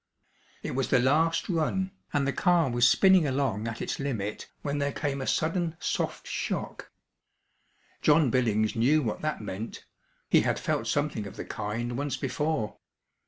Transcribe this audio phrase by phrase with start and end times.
[0.63, 4.79] It was the last run, and the car was spinning along at its limit, when
[4.79, 6.89] there came a sudden soft shock.
[8.01, 9.85] John Billings knew what that meant.
[10.27, 12.79] He had felt something of the kind once before.